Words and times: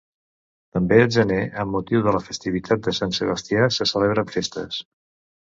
També 0.77 0.95
al 1.01 1.11
gener, 1.15 1.37
amb 1.63 1.75
motiu 1.77 2.01
de 2.07 2.13
la 2.15 2.21
festivitat 2.29 2.83
de 2.89 2.95
Sant 3.01 3.15
Sebastià, 3.19 3.69
se 3.79 3.89
celebren 3.93 4.35
festes. 4.39 4.83